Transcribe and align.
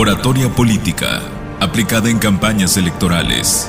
Oratoria 0.00 0.48
política, 0.48 1.22
aplicada 1.58 2.08
en 2.08 2.20
campañas 2.20 2.76
electorales. 2.76 3.68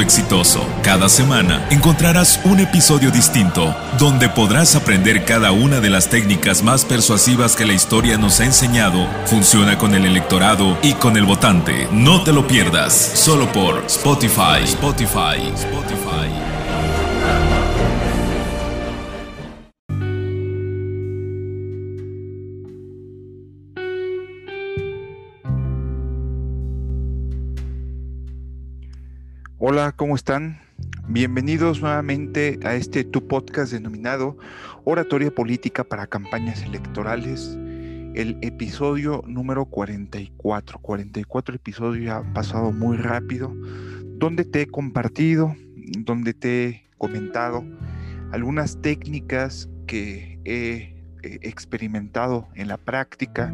exitoso. 0.00 0.66
Cada 0.82 1.08
semana 1.08 1.66
encontrarás 1.70 2.40
un 2.44 2.60
episodio 2.60 3.10
distinto 3.10 3.74
donde 3.98 4.28
podrás 4.28 4.76
aprender 4.76 5.24
cada 5.24 5.52
una 5.52 5.80
de 5.80 5.90
las 5.90 6.08
técnicas 6.08 6.62
más 6.62 6.84
persuasivas 6.84 7.56
que 7.56 7.66
la 7.66 7.72
historia 7.72 8.18
nos 8.18 8.40
ha 8.40 8.44
enseñado. 8.44 9.06
Funciona 9.26 9.78
con 9.78 9.94
el 9.94 10.06
electorado 10.06 10.76
y 10.82 10.94
con 10.94 11.16
el 11.16 11.24
votante. 11.24 11.88
No 11.92 12.22
te 12.22 12.32
lo 12.32 12.46
pierdas, 12.46 12.92
solo 12.94 13.50
por 13.52 13.84
Spotify. 13.86 14.64
Spotify. 14.64 15.52
Spotify. 15.54 16.49
Hola, 29.62 29.92
¿cómo 29.92 30.16
están? 30.16 30.58
Bienvenidos 31.06 31.82
nuevamente 31.82 32.58
a 32.64 32.76
este 32.76 33.04
tu 33.04 33.28
podcast 33.28 33.70
denominado 33.70 34.38
Oratoria 34.84 35.30
Política 35.30 35.84
para 35.84 36.06
Campañas 36.06 36.62
Electorales, 36.62 37.58
el 38.14 38.38
episodio 38.40 39.22
número 39.26 39.66
44. 39.66 40.78
44 40.78 41.56
episodios 41.56 42.06
ya 42.06 42.16
ha 42.16 42.32
pasado 42.32 42.72
muy 42.72 42.96
rápido, 42.96 43.52
donde 44.16 44.46
te 44.46 44.62
he 44.62 44.66
compartido, 44.66 45.54
donde 45.98 46.32
te 46.32 46.66
he 46.66 46.84
comentado 46.96 47.62
algunas 48.32 48.80
técnicas 48.80 49.68
que 49.86 50.40
he 50.46 51.04
experimentado 51.22 52.48
en 52.54 52.66
la 52.66 52.78
práctica, 52.78 53.52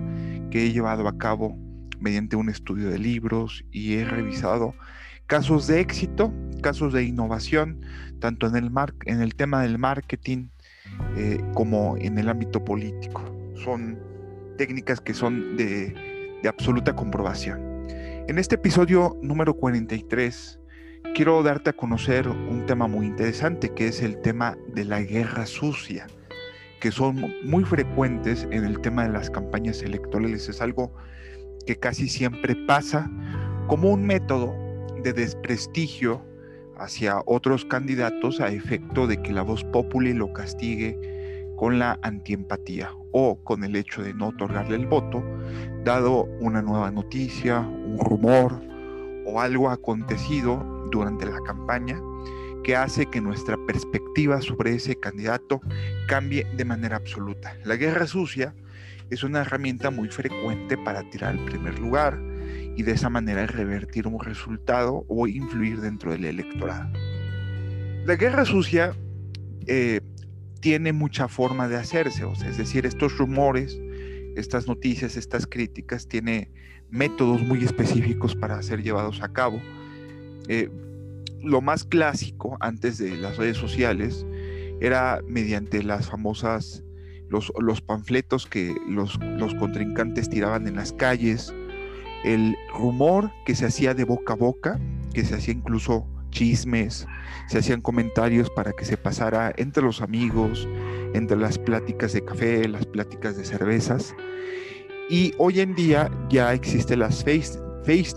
que 0.52 0.66
he 0.66 0.72
llevado 0.72 1.08
a 1.08 1.18
cabo 1.18 1.58
mediante 1.98 2.36
un 2.36 2.48
estudio 2.48 2.90
de 2.90 3.00
libros 3.00 3.64
y 3.72 3.94
he 3.94 4.04
revisado 4.04 4.76
casos 5.26 5.66
de 5.66 5.80
éxito, 5.80 6.32
casos 6.62 6.92
de 6.92 7.04
innovación, 7.04 7.80
tanto 8.20 8.46
en 8.46 8.56
el, 8.56 8.70
en 9.06 9.20
el 9.20 9.34
tema 9.34 9.62
del 9.62 9.78
marketing 9.78 10.48
eh, 11.16 11.40
como 11.54 11.96
en 11.98 12.18
el 12.18 12.28
ámbito 12.28 12.64
político. 12.64 13.22
Son 13.64 13.98
técnicas 14.56 15.00
que 15.00 15.14
son 15.14 15.56
de, 15.56 16.38
de 16.42 16.48
absoluta 16.48 16.94
comprobación. 16.94 17.60
En 18.28 18.38
este 18.38 18.56
episodio 18.56 19.16
número 19.22 19.54
43 19.54 20.60
quiero 21.14 21.42
darte 21.42 21.70
a 21.70 21.72
conocer 21.72 22.28
un 22.28 22.66
tema 22.66 22.86
muy 22.86 23.06
interesante 23.06 23.72
que 23.72 23.88
es 23.88 24.02
el 24.02 24.20
tema 24.20 24.56
de 24.74 24.84
la 24.84 25.00
guerra 25.00 25.46
sucia, 25.46 26.06
que 26.80 26.90
son 26.90 27.34
muy 27.44 27.64
frecuentes 27.64 28.46
en 28.50 28.64
el 28.64 28.80
tema 28.80 29.04
de 29.04 29.12
las 29.12 29.30
campañas 29.30 29.82
electorales. 29.82 30.48
Es 30.48 30.60
algo 30.60 30.92
que 31.66 31.76
casi 31.76 32.08
siempre 32.08 32.54
pasa 32.66 33.10
como 33.66 33.90
un 33.90 34.04
método 34.04 34.65
de 35.06 35.12
desprestigio 35.12 36.20
hacia 36.76 37.22
otros 37.26 37.64
candidatos 37.64 38.40
a 38.40 38.48
efecto 38.48 39.06
de 39.06 39.22
que 39.22 39.32
la 39.32 39.42
voz 39.42 39.62
populi 39.62 40.12
lo 40.12 40.32
castigue 40.32 40.98
con 41.56 41.78
la 41.78 41.96
antiempatía 42.02 42.90
o 43.12 43.36
con 43.44 43.62
el 43.62 43.76
hecho 43.76 44.02
de 44.02 44.12
no 44.14 44.28
otorgarle 44.28 44.74
el 44.74 44.86
voto, 44.86 45.22
dado 45.84 46.24
una 46.40 46.60
nueva 46.60 46.90
noticia, 46.90 47.60
un 47.60 47.98
rumor 48.00 48.60
o 49.24 49.40
algo 49.40 49.70
acontecido 49.70 50.88
durante 50.90 51.24
la 51.24 51.40
campaña 51.42 52.02
que 52.64 52.74
hace 52.74 53.06
que 53.06 53.20
nuestra 53.20 53.56
perspectiva 53.64 54.40
sobre 54.40 54.74
ese 54.74 54.96
candidato 54.96 55.60
cambie 56.08 56.44
de 56.56 56.64
manera 56.64 56.96
absoluta. 56.96 57.56
La 57.64 57.76
guerra 57.76 58.08
sucia 58.08 58.56
es 59.08 59.22
una 59.22 59.42
herramienta 59.42 59.90
muy 59.90 60.08
frecuente 60.08 60.76
para 60.76 61.08
tirar 61.10 61.36
el 61.36 61.44
primer 61.44 61.78
lugar, 61.78 62.18
y 62.76 62.82
de 62.82 62.92
esa 62.92 63.08
manera 63.08 63.46
revertir 63.46 64.06
un 64.06 64.20
resultado 64.20 65.04
o 65.08 65.26
influir 65.26 65.80
dentro 65.80 66.12
del 66.12 66.26
electorado. 66.26 66.90
La 68.04 68.16
guerra 68.16 68.44
sucia 68.44 68.94
eh, 69.66 70.00
tiene 70.60 70.92
mucha 70.92 71.26
forma 71.26 71.68
de 71.68 71.76
hacerse, 71.76 72.24
o 72.24 72.34
sea, 72.34 72.48
es 72.48 72.58
decir, 72.58 72.86
estos 72.86 73.16
rumores, 73.18 73.80
estas 74.36 74.68
noticias, 74.68 75.16
estas 75.16 75.46
críticas, 75.46 76.06
tiene 76.06 76.50
métodos 76.90 77.42
muy 77.42 77.64
específicos 77.64 78.36
para 78.36 78.62
ser 78.62 78.82
llevados 78.82 79.22
a 79.22 79.32
cabo. 79.32 79.60
Eh, 80.48 80.70
lo 81.42 81.60
más 81.60 81.84
clásico 81.84 82.56
antes 82.60 82.98
de 82.98 83.16
las 83.16 83.36
redes 83.36 83.56
sociales 83.56 84.26
era 84.80 85.20
mediante 85.26 85.82
las 85.82 86.08
famosas, 86.08 86.84
los, 87.28 87.52
los 87.58 87.80
panfletos 87.80 88.46
que 88.46 88.74
los, 88.88 89.18
los 89.38 89.54
contrincantes 89.54 90.28
tiraban 90.28 90.66
en 90.66 90.76
las 90.76 90.92
calles, 90.92 91.52
el 92.24 92.56
rumor 92.72 93.30
que 93.44 93.54
se 93.54 93.66
hacía 93.66 93.94
de 93.94 94.04
boca 94.04 94.34
a 94.34 94.36
boca, 94.36 94.80
que 95.12 95.24
se 95.24 95.34
hacía 95.34 95.54
incluso 95.54 96.06
chismes, 96.30 97.06
se 97.48 97.58
hacían 97.58 97.80
comentarios 97.80 98.50
para 98.50 98.72
que 98.72 98.84
se 98.84 98.96
pasara 98.96 99.52
entre 99.56 99.82
los 99.82 100.02
amigos, 100.02 100.68
entre 101.14 101.36
las 101.36 101.58
pláticas 101.58 102.12
de 102.12 102.24
café, 102.24 102.68
las 102.68 102.84
pláticas 102.86 103.36
de 103.36 103.44
cervezas. 103.44 104.14
Y 105.08 105.32
hoy 105.38 105.60
en 105.60 105.74
día 105.74 106.10
ya 106.28 106.52
existen 106.52 106.98
las 106.98 107.24
face, 107.24 107.58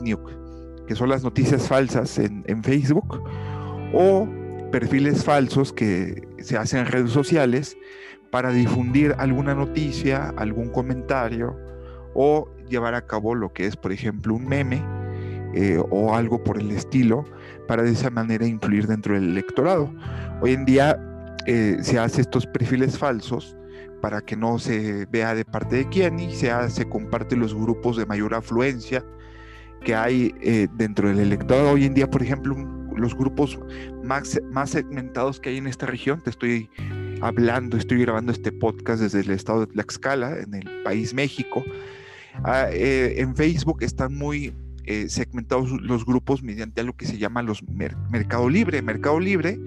news, 0.01 0.19
que 0.87 0.95
son 0.95 1.09
las 1.09 1.23
noticias 1.23 1.67
falsas 1.67 2.17
en 2.17 2.63
Facebook, 2.63 3.21
o 3.93 4.27
perfiles 4.71 5.23
falsos 5.23 5.73
que 5.73 6.27
se 6.39 6.57
hacen 6.57 6.81
en 6.81 6.85
redes 6.87 7.11
sociales 7.11 7.77
para 8.31 8.51
difundir 8.51 9.15
alguna 9.17 9.55
noticia, 9.55 10.33
algún 10.37 10.69
comentario 10.69 11.55
o 12.13 12.49
llevar 12.67 12.95
a 12.95 13.05
cabo 13.05 13.35
lo 13.35 13.51
que 13.53 13.65
es, 13.65 13.75
por 13.75 13.91
ejemplo, 13.91 14.33
un 14.33 14.47
meme 14.47 14.83
eh, 15.53 15.81
o 15.89 16.13
algo 16.13 16.43
por 16.43 16.59
el 16.59 16.71
estilo, 16.71 17.25
para 17.67 17.83
de 17.83 17.91
esa 17.91 18.09
manera 18.09 18.45
influir 18.45 18.87
dentro 18.87 19.15
del 19.15 19.29
electorado. 19.29 19.91
Hoy 20.41 20.53
en 20.53 20.65
día 20.65 20.99
eh, 21.45 21.77
se 21.81 21.97
hace 21.97 22.21
estos 22.21 22.45
perfiles 22.45 22.97
falsos 22.97 23.55
para 24.01 24.21
que 24.21 24.35
no 24.35 24.59
se 24.59 25.05
vea 25.07 25.35
de 25.35 25.45
parte 25.45 25.77
de 25.77 25.89
quién 25.89 26.19
y 26.19 26.33
se, 26.33 26.51
hace, 26.51 26.87
comparte 26.87 27.35
los 27.35 27.53
grupos 27.53 27.97
de 27.97 28.05
mayor 28.05 28.33
afluencia 28.33 29.03
que 29.83 29.95
hay 29.95 30.33
eh, 30.41 30.67
dentro 30.75 31.09
del 31.09 31.19
electorado. 31.19 31.71
Hoy 31.71 31.85
en 31.85 31.93
día, 31.93 32.09
por 32.09 32.21
ejemplo, 32.21 32.55
los 32.95 33.15
grupos 33.15 33.59
más, 34.03 34.39
más 34.51 34.71
segmentados 34.71 35.39
que 35.39 35.49
hay 35.49 35.57
en 35.57 35.67
esta 35.67 35.85
región, 35.85 36.21
te 36.21 36.29
estoy 36.29 36.69
hablando, 37.21 37.77
estoy 37.77 37.99
grabando 37.99 38.31
este 38.31 38.51
podcast 38.51 39.01
desde 39.01 39.21
el 39.21 39.31
estado 39.31 39.61
de 39.61 39.67
Tlaxcala, 39.67 40.39
en 40.39 40.53
el 40.53 40.83
país 40.83 41.13
México, 41.13 41.63
Ah, 42.43 42.69
eh, 42.71 43.15
en 43.17 43.35
Facebook 43.35 43.83
están 43.83 44.15
muy 44.15 44.53
eh, 44.85 45.09
segmentados 45.09 45.69
los 45.81 46.05
grupos 46.05 46.41
mediante 46.41 46.81
algo 46.81 46.93
que 46.93 47.05
se 47.05 47.17
llama 47.17 47.41
los 47.41 47.63
Mercado 47.63 48.49
Libre, 48.49 48.81
Mercado 48.81 49.19
Libre 49.19 49.59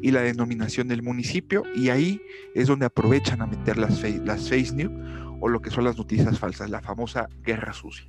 y 0.00 0.10
la 0.10 0.22
denominación 0.22 0.88
del 0.88 1.02
municipio 1.02 1.64
y 1.74 1.90
ahí 1.90 2.20
es 2.54 2.68
donde 2.68 2.86
aprovechan 2.86 3.42
a 3.42 3.46
meter 3.46 3.76
las, 3.76 4.02
las 4.24 4.48
face 4.48 4.74
news 4.74 4.92
o 5.40 5.48
lo 5.48 5.60
que 5.60 5.70
son 5.70 5.84
las 5.84 5.98
noticias 5.98 6.38
falsas, 6.38 6.70
la 6.70 6.80
famosa 6.80 7.28
guerra 7.42 7.72
sucia. 7.72 8.06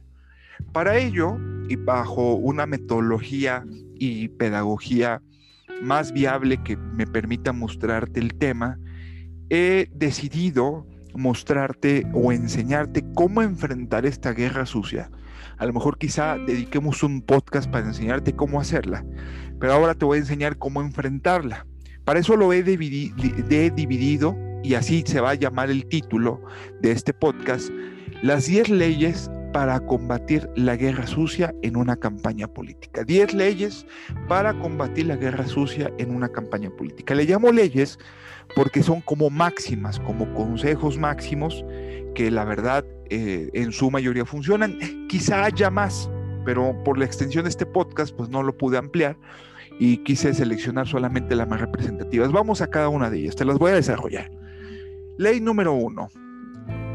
Para 0.72 0.98
ello, 0.98 1.38
y 1.68 1.76
bajo 1.76 2.36
una 2.36 2.66
metodología 2.66 3.66
y 3.96 4.30
pedagogía 4.30 5.22
más 5.82 6.14
viable 6.14 6.64
que 6.64 6.78
me 6.78 7.06
permita 7.06 7.52
mostrarte 7.52 8.22
el 8.22 8.36
tema, 8.36 8.80
he 9.50 9.90
decidido 9.94 10.86
mostrarte 11.14 12.06
o 12.14 12.32
enseñarte 12.32 13.06
cómo 13.14 13.42
enfrentar 13.42 14.06
esta 14.06 14.34
guerra 14.34 14.66
sucia. 14.66 15.10
A 15.58 15.66
lo 15.66 15.74
mejor 15.74 15.98
quizá 15.98 16.38
dediquemos 16.38 17.04
un 17.04 17.22
podcast 17.22 17.70
para 17.70 17.88
enseñarte 17.88 18.36
cómo 18.36 18.60
hacerla, 18.60 19.06
pero 19.60 19.74
ahora 19.74 19.96
te 19.96 20.06
voy 20.06 20.18
a 20.18 20.22
enseñar 20.22 20.58
cómo 20.58 20.82
enfrentarla. 20.82 21.66
Para 22.04 22.20
eso 22.20 22.36
lo 22.36 22.54
he, 22.54 22.62
dividido 22.64 24.38
y 24.64 24.74
así 24.76 25.04
se 25.06 25.22
va 25.22 25.32
a 25.32 25.36
llamar 25.36 25.72
el 25.72 25.86
título 25.88 26.42
de 26.82 26.92
este 26.92 27.14
podcast, 27.14 27.70
las 28.22 28.46
10 28.48 28.70
leyes 28.70 29.32
para 29.56 29.80
combatir 29.80 30.50
la 30.58 30.76
guerra 30.76 31.08
sucia 31.08 31.56
en 31.62 31.78
una 31.78 31.96
campaña 31.96 32.46
política. 32.46 33.06
10 33.06 33.34
leyes 33.36 33.88
para 34.28 34.54
combatir 34.60 35.06
la 35.06 35.16
guerra 35.16 35.48
sucia 35.48 35.94
en 35.98 36.14
una 36.14 36.28
campaña 36.28 36.70
política. 36.72 37.16
Le 37.16 37.24
llamo 37.24 37.54
leyes 37.54 37.98
porque 38.54 38.84
son 38.84 39.00
como 39.00 39.30
máximas, 39.30 39.98
como 40.02 40.34
consejos 40.34 40.98
máximos 40.98 41.64
que 42.16 42.32
la 42.32 42.44
verdad 42.44 42.84
eh, 43.10 43.50
en 43.54 43.72
su 43.72 43.90
mayoría 43.90 44.26
funcionan. 44.26 44.78
Quizá 45.08 45.46
haya 45.46 45.70
más, 45.70 46.10
pero 46.44 46.76
por 46.84 46.98
la 46.98 47.06
extensión 47.06 47.46
de 47.46 47.50
este 47.50 47.66
podcast, 47.66 48.14
pues 48.14 48.28
no 48.28 48.44
lo 48.44 48.58
pude 48.58 48.78
ampliar 48.78 49.18
y 49.80 50.00
quise 50.00 50.34
seleccionar 50.34 50.86
solamente 50.86 51.34
las 51.34 51.48
más 51.48 51.62
representativas. 51.62 52.30
Vamos 52.30 52.62
a 52.62 52.68
cada 52.68 52.90
una 52.90 53.10
de 53.10 53.20
ellas, 53.20 53.38
te 53.38 53.46
las 53.46 53.58
voy 53.58 53.72
a 53.72 53.76
desarrollar. 53.76 54.30
Ley 55.18 55.40
número 55.40 55.72
uno. 55.72 56.10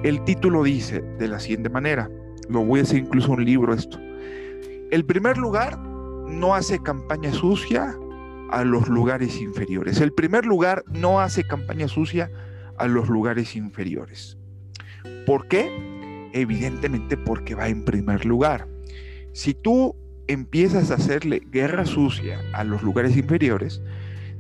El 0.02 0.22
título 0.24 0.62
dice 0.62 1.00
de 1.18 1.28
la 1.28 1.40
siguiente 1.40 1.70
manera, 1.70 2.10
lo 2.50 2.64
voy 2.64 2.80
a 2.80 2.82
hacer 2.82 2.98
incluso 2.98 3.32
un 3.32 3.44
libro 3.44 3.72
esto. 3.72 3.98
El 4.90 5.04
primer 5.04 5.38
lugar 5.38 5.78
no 5.78 6.54
hace 6.54 6.80
campaña 6.80 7.32
sucia 7.32 7.96
a 8.50 8.64
los 8.64 8.88
lugares 8.88 9.40
inferiores. 9.40 10.00
El 10.00 10.12
primer 10.12 10.44
lugar 10.44 10.84
no 10.88 11.20
hace 11.20 11.44
campaña 11.44 11.86
sucia 11.86 12.30
a 12.76 12.88
los 12.88 13.08
lugares 13.08 13.54
inferiores. 13.54 14.36
¿Por 15.26 15.46
qué? 15.46 15.70
Evidentemente 16.32 17.16
porque 17.16 17.54
va 17.54 17.68
en 17.68 17.84
primer 17.84 18.24
lugar. 18.24 18.66
Si 19.32 19.54
tú 19.54 19.94
empiezas 20.26 20.90
a 20.90 20.94
hacerle 20.94 21.42
guerra 21.50 21.86
sucia 21.86 22.40
a 22.52 22.64
los 22.64 22.82
lugares 22.82 23.16
inferiores, 23.16 23.80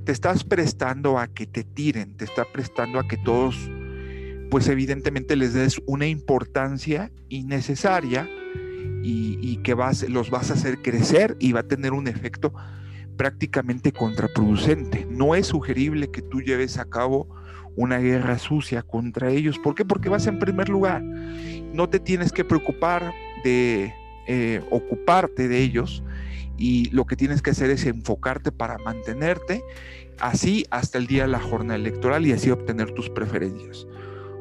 te 0.04 0.12
estás 0.12 0.42
prestando 0.42 1.18
a 1.18 1.28
que 1.28 1.46
te 1.46 1.62
tiren, 1.62 2.16
te 2.16 2.24
está 2.24 2.44
prestando 2.44 2.98
a 2.98 3.06
que 3.06 3.16
todos, 3.18 3.70
pues 4.50 4.68
evidentemente 4.68 5.36
les 5.36 5.54
des 5.54 5.80
una 5.86 6.06
importancia 6.06 7.10
innecesaria 7.28 8.28
y, 9.02 9.56
que 9.62 9.74
vas, 9.74 10.08
los 10.08 10.30
vas 10.30 10.50
a 10.50 10.54
hacer 10.54 10.82
crecer 10.82 11.36
y 11.38 11.52
va 11.52 11.60
a 11.60 11.68
tener 11.68 11.92
un 11.92 12.08
efecto 12.08 12.52
prácticamente 13.16 13.92
contraproducente. 13.92 15.06
No 15.10 15.34
es 15.34 15.48
sugerible 15.48 16.10
que 16.10 16.22
tú 16.22 16.40
lleves 16.40 16.78
a 16.78 16.86
cabo 16.86 17.28
una 17.76 17.98
guerra 17.98 18.38
sucia 18.38 18.82
contra 18.82 19.30
ellos. 19.30 19.58
¿Por 19.58 19.74
qué? 19.74 19.84
Porque 19.84 20.08
vas 20.08 20.26
en 20.26 20.38
primer 20.38 20.68
lugar. 20.68 21.02
No 21.02 21.88
te 21.88 22.00
tienes 22.00 22.32
que 22.32 22.44
preocupar 22.44 23.12
de 23.44 23.94
eh, 24.26 24.62
ocuparte 24.70 25.48
de 25.48 25.58
ellos 25.58 26.02
y 26.56 26.90
lo 26.90 27.06
que 27.06 27.16
tienes 27.16 27.42
que 27.42 27.50
hacer 27.50 27.70
es 27.70 27.86
enfocarte 27.86 28.52
para 28.52 28.78
mantenerte 28.78 29.62
así 30.18 30.66
hasta 30.70 30.98
el 30.98 31.06
día 31.06 31.22
de 31.22 31.28
la 31.28 31.40
jornada 31.40 31.76
electoral 31.76 32.26
y 32.26 32.32
así 32.32 32.50
obtener 32.50 32.92
tus 32.92 33.08
preferencias. 33.08 33.86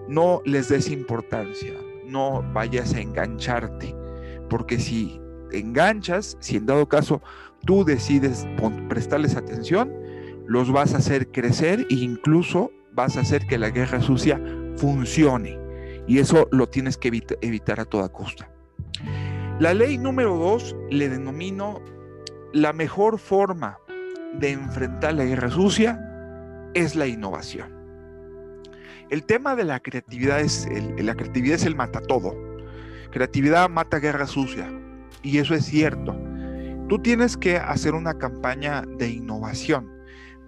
No 0.09 0.41
les 0.43 0.69
des 0.69 0.89
importancia, 0.89 1.73
no 2.05 2.43
vayas 2.51 2.95
a 2.95 2.99
engancharte, 2.99 3.95
porque 4.49 4.79
si 4.79 5.21
enganchas, 5.51 6.35
si 6.39 6.57
en 6.57 6.65
dado 6.65 6.89
caso 6.89 7.21
tú 7.63 7.85
decides 7.85 8.47
prestarles 8.89 9.35
atención, 9.35 9.93
los 10.47 10.71
vas 10.71 10.95
a 10.95 10.97
hacer 10.97 11.31
crecer 11.31 11.85
e 11.91 11.93
incluso 11.93 12.71
vas 12.91 13.17
a 13.17 13.21
hacer 13.21 13.45
que 13.45 13.59
la 13.59 13.69
guerra 13.69 14.01
sucia 14.01 14.41
funcione. 14.77 15.59
Y 16.07 16.17
eso 16.17 16.47
lo 16.51 16.67
tienes 16.67 16.97
que 16.97 17.09
evitar 17.41 17.79
a 17.79 17.85
toda 17.85 18.09
costa. 18.09 18.49
La 19.59 19.75
ley 19.75 19.99
número 19.99 20.35
dos 20.35 20.75
le 20.89 21.07
denomino 21.07 21.81
la 22.51 22.73
mejor 22.73 23.19
forma 23.19 23.77
de 24.33 24.53
enfrentar 24.53 25.13
la 25.13 25.25
guerra 25.25 25.51
sucia 25.51 25.99
es 26.73 26.95
la 26.95 27.05
innovación. 27.05 27.78
El 29.09 29.23
tema 29.23 29.55
de 29.55 29.63
la 29.63 29.79
creatividad 29.79 30.39
es 30.39 30.67
el, 30.67 31.03
la 31.03 31.15
creatividad 31.15 31.55
es 31.55 31.65
el 31.65 31.75
mata 31.75 31.99
todo. 31.99 32.35
Creatividad 33.11 33.67
mata 33.67 33.97
guerra 33.97 34.27
sucia 34.27 34.71
y 35.23 35.39
eso 35.39 35.55
es 35.55 35.65
cierto. 35.65 36.15
Tú 36.87 36.99
tienes 36.99 37.35
que 37.35 37.57
hacer 37.57 37.95
una 37.95 38.19
campaña 38.19 38.83
de 38.83 39.09
innovación 39.09 39.91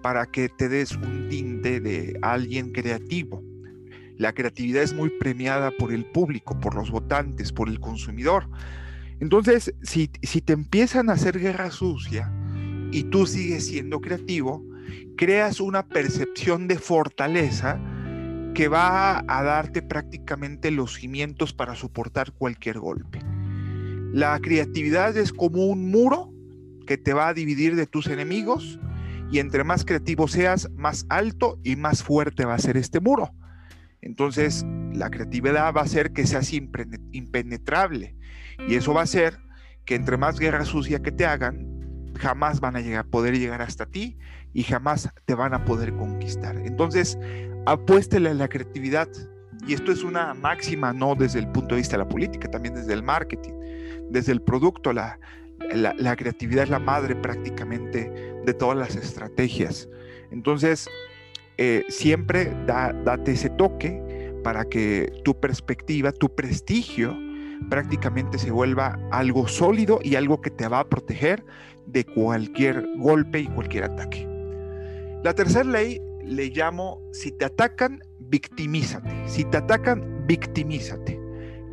para 0.03 0.27
que 0.27 0.47
te 0.49 0.69
des 0.69 0.91
un 0.93 1.27
tinte 1.29 1.79
de 1.79 2.17
alguien 2.21 2.71
creativo. 2.71 3.43
La 4.17 4.33
creatividad 4.33 4.83
es 4.83 4.93
muy 4.93 5.09
premiada 5.09 5.71
por 5.71 5.91
el 5.91 6.05
público, 6.05 6.59
por 6.59 6.75
los 6.75 6.91
votantes, 6.91 7.51
por 7.51 7.67
el 7.67 7.79
consumidor. 7.79 8.47
Entonces, 9.19 9.73
si, 9.81 10.07
te 10.07 10.53
empiezan 10.53 11.09
a 11.09 11.13
hacer 11.13 11.39
guerra 11.39 11.71
sucia 11.71 12.31
y 12.91 13.03
tú 13.05 13.25
sigues 13.25 13.65
siendo 13.67 14.01
creativo, 14.01 14.63
creas 15.17 15.59
una 15.59 15.87
percepción 15.87 16.67
de 16.67 16.77
fortaleza 16.77 17.79
que 18.53 18.67
va 18.67 19.23
a 19.27 19.43
darte 19.43 19.81
prácticamente 19.81 20.71
los 20.71 20.95
cimientos 20.95 21.53
para 21.53 21.75
soportar 21.75 22.31
cualquier 22.33 22.79
golpe. 22.79 23.19
La 24.13 24.37
creatividad 24.39 25.15
es 25.15 25.31
como 25.31 25.67
un 25.67 25.89
muro 25.89 26.33
que 26.85 26.97
te 26.97 27.13
va 27.13 27.29
a 27.29 27.33
dividir 27.33 27.75
de 27.75 27.87
tus 27.87 28.07
enemigos 28.07 28.79
y 29.31 29.39
entre 29.39 29.63
más 29.63 29.85
creativo 29.85 30.27
seas, 30.27 30.69
más 30.75 31.05
alto 31.07 31.57
y 31.63 31.77
más 31.77 32.03
fuerte 32.03 32.43
va 32.43 32.55
a 32.55 32.59
ser 32.59 32.75
este 32.75 32.99
muro. 32.99 33.31
Entonces, 34.01 34.65
la 34.93 35.09
creatividad 35.09 35.73
va 35.73 35.81
a 35.81 35.85
hacer 35.85 36.11
que 36.11 36.27
seas 36.27 36.51
impenetrable 36.51 38.15
y 38.67 38.75
eso 38.75 38.93
va 38.93 39.01
a 39.01 39.05
hacer 39.05 39.39
que 39.85 39.95
entre 39.95 40.17
más 40.17 40.39
guerra 40.39 40.65
sucia 40.65 41.01
que 41.01 41.11
te 41.11 41.25
hagan, 41.25 42.13
jamás 42.17 42.59
van 42.59 42.75
a 42.75 42.81
llegar, 42.81 43.05
poder 43.05 43.37
llegar 43.37 43.61
hasta 43.61 43.85
ti 43.85 44.17
y 44.53 44.63
jamás 44.63 45.09
te 45.25 45.35
van 45.35 45.53
a 45.53 45.65
poder 45.65 45.93
conquistar. 45.95 46.57
Entonces, 46.57 47.17
apuéstele 47.65 48.29
a 48.29 48.33
la 48.33 48.47
creatividad. 48.47 49.07
Y 49.67 49.73
esto 49.73 49.91
es 49.91 50.03
una 50.03 50.33
máxima, 50.33 50.91
no 50.91 51.15
desde 51.15 51.39
el 51.39 51.47
punto 51.47 51.75
de 51.75 51.81
vista 51.81 51.97
de 51.97 52.03
la 52.03 52.09
política, 52.09 52.49
también 52.49 52.73
desde 52.73 52.93
el 52.93 53.03
marketing, 53.03 53.53
desde 54.09 54.31
el 54.31 54.41
producto. 54.41 54.91
La, 54.91 55.19
la, 55.73 56.15
creatividad 56.15 56.63
es 56.63 56.69
la 56.69 56.79
madre 56.79 57.15
prácticamente 57.15 58.11
de 58.43 58.53
todas 58.53 58.77
las 58.77 58.95
estrategias. 58.95 59.87
Entonces, 60.31 60.89
eh, 61.57 61.85
siempre 61.89 62.55
date 62.65 63.33
ese 63.33 63.49
toque 63.51 64.33
para 64.43 64.65
que 64.65 65.11
tu 65.23 65.39
perspectiva, 65.39 66.11
tu 66.11 66.33
prestigio, 66.33 67.15
prácticamente 67.69 68.39
se 68.39 68.49
vuelva 68.49 68.97
algo 69.11 69.47
sólido 69.47 69.99
y 70.01 70.15
algo 70.15 70.41
que 70.41 70.49
te 70.49 70.67
va 70.67 70.79
a 70.79 70.89
proteger 70.89 71.45
de 71.85 72.05
cualquier 72.05 72.87
golpe 72.97 73.41
y 73.41 73.47
cualquier 73.47 73.83
ataque. 73.83 74.30
La 75.23 75.35
tercera 75.35 75.63
ley 75.63 76.01
le 76.23 76.49
llamo, 76.49 76.99
si 77.13 77.31
te 77.31 77.45
atacan, 77.45 78.01
victimízate. 78.19 79.09
Si 79.27 79.43
te 79.45 79.57
atacan, 79.57 80.25
victimízate. 80.25 81.19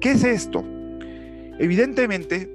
¿Qué 0.00 0.12
es 0.12 0.24
esto? 0.24 0.64
Evidentemente, 1.58 2.54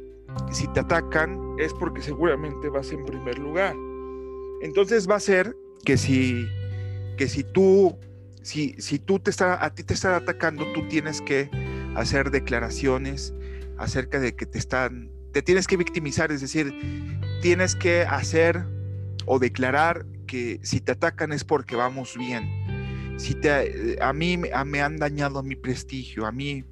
si 0.52 0.68
te 0.74 0.82
atacan 0.82 1.56
es 1.60 1.74
porque 1.74 2.02
seguramente 2.02 2.70
vas 2.70 2.92
en 2.92 3.06
primer 3.06 3.40
lugar. 3.40 3.76
Entonces 4.62 5.10
va 5.10 5.16
a 5.16 5.20
ser 5.20 5.56
que 5.84 5.98
si, 5.98 6.48
que 7.18 7.28
si 7.28 7.44
tú, 7.44 7.98
si, 8.44 8.76
si 8.78 9.00
tú 9.00 9.20
te 9.20 9.32
está, 9.32 9.64
a 9.64 9.74
ti 9.74 9.84
te 9.84 9.96
están 9.96 10.14
atacando, 10.14 10.72
tú 10.74 10.88
tienes 10.88 11.22
que 11.22 11.50
hacer 11.96 12.30
declaraciones 12.30 13.34
acerca 13.78 14.20
de 14.20 14.36
que 14.36 14.46
te 14.46 14.60
están, 14.60 15.12
te 15.32 15.42
tienes 15.42 15.68
que 15.68 15.76
victimizar, 15.76 16.32
es 16.32 16.42
decir, 16.42 16.72
tienes 17.42 17.76
que 17.76 18.04
hacer 18.04 18.64
o 19.26 19.40
declarar 19.40 20.06
si 20.64 20.82
te 20.82 20.94
atacan 20.94 21.32
es 21.32 21.44
porque 21.44 21.76
vamos 21.76 22.18
bien. 22.18 22.50
Si 23.18 23.36
te, 23.36 23.98
a 24.02 24.12
mí 24.14 24.38
me 24.38 24.82
han 24.82 24.98
dañado 24.98 25.44
mi 25.44 25.56
prestigio, 25.56 26.26
a 26.26 26.32
mí 26.32 26.64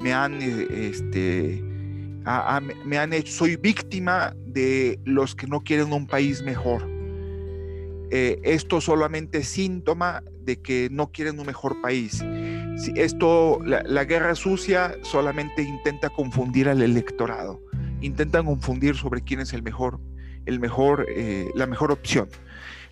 me 0.00 0.12
han, 0.12 0.40
este, 0.40 1.62
me 2.84 2.98
han 2.98 3.12
hecho, 3.12 3.32
soy 3.32 3.56
víctima 3.56 4.34
de 4.46 4.98
los 5.04 5.34
que 5.34 5.46
no 5.46 5.60
quieren 5.60 5.92
un 5.92 6.06
país 6.06 6.42
mejor. 6.42 6.88
Eh, 8.10 8.40
esto 8.44 8.80
solamente 8.80 9.38
es 9.38 9.48
síntoma 9.48 10.22
de 10.42 10.60
que 10.60 10.88
no 10.90 11.10
quieren 11.10 11.38
un 11.40 11.46
mejor 11.46 11.80
país. 11.80 12.22
Esto, 12.94 13.60
la, 13.64 14.04
guerra 14.04 14.34
sucia 14.34 14.96
solamente 15.02 15.62
intenta 15.62 16.10
confundir 16.10 16.68
al 16.68 16.82
electorado, 16.82 17.60
intentan 18.00 18.46
confundir 18.46 18.96
sobre 18.96 19.22
quién 19.22 19.40
es 19.40 19.52
el 19.52 19.62
mejor, 19.62 20.00
el 20.46 20.60
mejor, 20.60 21.06
eh, 21.08 21.50
la 21.54 21.66
mejor 21.66 21.92
opción. 21.92 22.28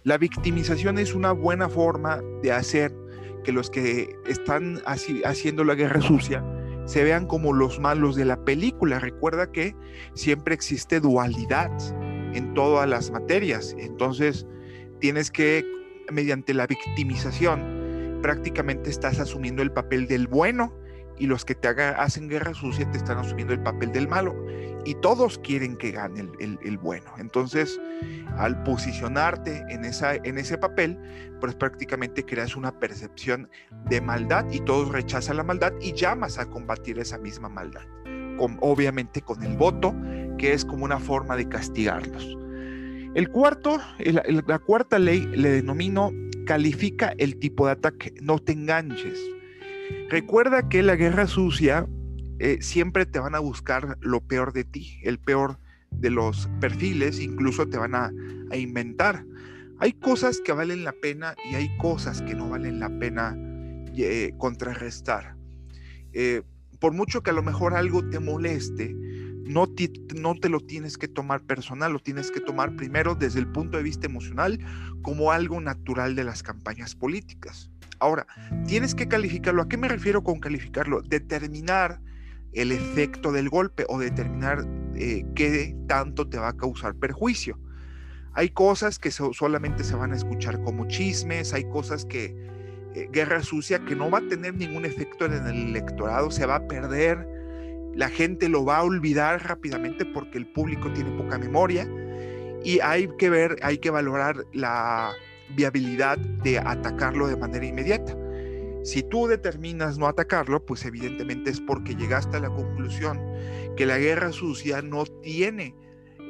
La 0.04 0.18
victimización 0.18 0.98
es 0.98 1.14
una 1.14 1.30
buena 1.30 1.68
forma 1.68 2.20
de 2.42 2.50
hacer 2.50 2.92
que 3.44 3.52
los 3.52 3.70
que 3.70 4.16
están 4.26 4.80
haciendo 4.84 5.62
la 5.62 5.76
guerra 5.76 6.00
sucia 6.00 6.44
se 6.86 7.04
vean 7.04 7.26
como 7.26 7.52
los 7.52 7.78
malos 7.78 8.16
de 8.16 8.24
la 8.24 8.44
película. 8.44 8.98
Recuerda 8.98 9.52
que 9.52 9.76
siempre 10.14 10.54
existe 10.54 10.98
dualidad 10.98 11.70
en 12.34 12.52
todas 12.54 12.88
las 12.88 13.12
materias. 13.12 13.76
Entonces, 13.78 14.44
tienes 14.98 15.30
que, 15.30 15.64
mediante 16.10 16.52
la 16.52 16.66
victimización, 16.66 18.18
prácticamente 18.22 18.90
estás 18.90 19.20
asumiendo 19.20 19.62
el 19.62 19.70
papel 19.70 20.08
del 20.08 20.26
bueno 20.26 20.72
y 21.22 21.26
los 21.26 21.44
que 21.44 21.54
te 21.54 21.68
hacen 21.68 22.28
guerra 22.28 22.52
sucia 22.52 22.90
te 22.90 22.98
están 22.98 23.16
asumiendo 23.16 23.52
el 23.52 23.62
papel 23.62 23.92
del 23.92 24.08
malo 24.08 24.34
y 24.84 24.96
todos 24.96 25.38
quieren 25.38 25.76
que 25.76 25.92
gane 25.92 26.28
el, 26.40 26.78
bueno. 26.78 27.12
Entonces, 27.16 27.80
al 28.36 28.60
posicionarte 28.64 29.64
en, 29.68 29.84
ese 29.84 30.58
papel, 30.58 30.98
pues 31.40 31.54
prácticamente 31.54 32.24
creas 32.24 32.56
una 32.56 32.76
percepción 32.76 33.48
de 33.88 34.00
maldad 34.00 34.46
y 34.50 34.58
todos 34.62 34.88
rechazan 34.88 35.36
la 35.36 35.44
maldad 35.44 35.72
y 35.80 35.92
llamas 35.92 36.40
a 36.40 36.46
combatir 36.46 36.98
esa 36.98 37.18
misma 37.18 37.48
maldad. 37.48 37.86
Con, 38.36 38.58
obviamente 38.60 39.22
con 39.22 39.44
el 39.44 39.56
voto, 39.56 39.94
que 40.38 40.52
es 40.52 40.64
como 40.64 40.84
una 40.84 40.98
forma 40.98 41.36
de 41.36 41.48
castigarlos. 41.48 42.36
El 43.14 43.28
cuarto, 43.28 43.78
la 44.00 44.58
cuarta 44.58 44.98
ley 44.98 45.24
le 45.24 45.50
denomino 45.50 46.10
califica 46.46 47.14
el 47.18 47.38
tipo 47.38 47.66
de 47.66 47.72
ataque, 47.74 48.12
no 48.20 48.40
te 48.40 48.54
enganches. 48.54 49.20
Recuerda 50.10 50.68
que 50.68 50.82
la 50.82 50.96
guerra 50.96 51.26
sucia 51.26 51.86
eh, 52.38 52.58
siempre 52.60 53.06
te 53.06 53.18
van 53.18 53.34
a 53.34 53.38
buscar 53.38 53.96
lo 54.00 54.20
peor 54.20 54.52
de 54.52 54.64
ti, 54.64 54.98
el 55.04 55.18
peor, 55.18 55.58
de 55.90 56.10
los 56.10 56.48
perfiles, 56.60 57.20
incluso 57.20 57.68
te 57.68 57.78
van 57.78 57.94
a, 57.94 58.12
inventar. 58.54 59.24
Hay 59.78 59.94
cosas 59.94 60.40
que 60.44 60.52
valen 60.52 60.84
la 60.84 60.92
pena 60.92 61.34
y 61.50 61.54
hay 61.54 61.74
cosas 61.78 62.20
que 62.20 62.34
no 62.34 62.50
valen 62.50 62.80
la 62.80 62.90
pena 62.98 63.34
eh, 63.96 64.34
contrarrestar. 64.36 65.36
Eh, 66.12 66.42
por 66.78 66.92
mucho 66.92 67.22
que 67.22 67.30
a 67.30 67.32
lo 67.32 67.42
mejor 67.42 67.74
algo 67.74 68.06
te 68.08 68.20
moleste, 68.20 68.94
no 69.44 69.66
no 70.16 70.34
te 70.34 70.48
lo 70.48 70.60
tienes 70.60 70.98
que 70.98 71.08
tomar 71.08 71.42
personal, 71.42 71.92
lo 71.92 71.98
tienes 72.00 72.30
que 72.30 72.40
tomar 72.40 72.76
primero 72.76 73.14
desde 73.14 73.40
el 73.40 73.46
punto 73.46 73.76
de 73.76 73.82
vista 73.82 74.06
emocional 74.06 74.58
como 75.02 75.32
algo 75.32 75.60
natural 75.60 76.14
de 76.14 76.24
las 76.24 76.42
campañas 76.42 76.94
políticas. 76.94 77.71
Ahora, 78.02 78.26
tienes 78.66 78.96
que 78.96 79.06
calificarlo. 79.06 79.62
¿A 79.62 79.68
qué 79.68 79.76
me 79.76 79.86
refiero 79.86 80.24
con 80.24 80.40
calificarlo? 80.40 81.02
Determinar 81.02 82.00
el 82.52 82.72
efecto 82.72 83.30
del 83.30 83.48
golpe 83.48 83.86
o 83.88 84.00
determinar 84.00 84.66
eh, 84.96 85.24
qué 85.36 85.76
tanto 85.86 86.28
te 86.28 86.36
va 86.36 86.48
a 86.48 86.56
causar 86.56 86.96
perjuicio. 86.96 87.60
Hay 88.32 88.48
cosas 88.48 88.98
que 88.98 89.12
solamente 89.12 89.84
se 89.84 89.94
van 89.94 90.12
a 90.12 90.16
escuchar 90.16 90.60
como 90.64 90.88
chismes, 90.88 91.54
hay 91.54 91.62
cosas 91.70 92.04
que 92.04 92.34
eh, 92.96 93.08
guerra 93.12 93.40
sucia 93.44 93.84
que 93.84 93.94
no 93.94 94.10
va 94.10 94.18
a 94.18 94.28
tener 94.28 94.54
ningún 94.54 94.84
efecto 94.84 95.26
en 95.26 95.34
el 95.34 95.68
electorado, 95.68 96.32
se 96.32 96.44
va 96.44 96.56
a 96.56 96.66
perder, 96.66 97.24
la 97.94 98.08
gente 98.08 98.48
lo 98.48 98.64
va 98.64 98.78
a 98.78 98.82
olvidar 98.82 99.46
rápidamente 99.46 100.04
porque 100.06 100.38
el 100.38 100.46
público 100.48 100.92
tiene 100.92 101.12
poca 101.12 101.38
memoria 101.38 101.86
y 102.64 102.80
hay 102.80 103.08
que 103.16 103.30
ver, 103.30 103.58
hay 103.62 103.78
que 103.78 103.90
valorar 103.90 104.44
la 104.52 105.12
viabilidad 105.54 106.18
de 106.18 106.58
atacarlo 106.58 107.26
de 107.28 107.36
manera 107.36 107.64
inmediata. 107.64 108.16
Si 108.84 109.02
tú 109.02 109.28
determinas 109.28 109.98
no 109.98 110.06
atacarlo, 110.08 110.64
pues 110.64 110.84
evidentemente 110.84 111.50
es 111.50 111.60
porque 111.60 111.94
llegaste 111.94 112.36
a 112.36 112.40
la 112.40 112.50
conclusión 112.50 113.20
que 113.76 113.86
la 113.86 113.98
guerra 113.98 114.32
sucia 114.32 114.82
no 114.82 115.04
tiene 115.22 115.74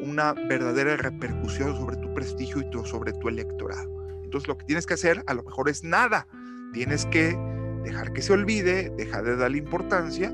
una 0.02 0.34
verdadera 0.34 0.96
repercusión 0.96 1.74
sobre 1.76 1.96
tu 1.96 2.12
prestigio 2.12 2.60
y 2.60 2.86
sobre 2.86 3.12
tu 3.14 3.28
electorado. 3.28 3.90
Entonces 4.22 4.48
lo 4.48 4.58
que 4.58 4.66
tienes 4.66 4.86
que 4.86 4.94
hacer 4.94 5.22
a 5.26 5.34
lo 5.34 5.42
mejor 5.42 5.68
es 5.68 5.82
nada. 5.82 6.26
Tienes 6.72 7.06
que 7.06 7.36
dejar 7.84 8.12
que 8.12 8.22
se 8.22 8.32
olvide, 8.32 8.90
dejar 8.96 9.24
de 9.24 9.36
darle 9.36 9.58
importancia 9.58 10.32